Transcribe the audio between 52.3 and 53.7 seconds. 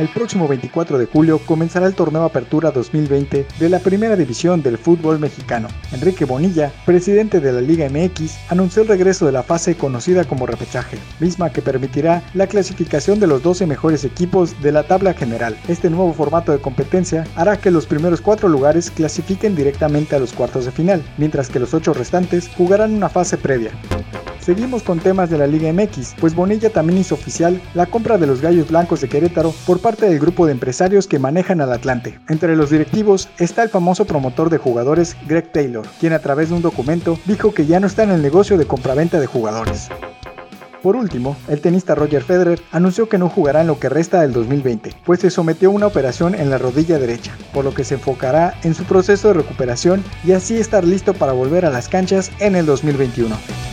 en el 2021.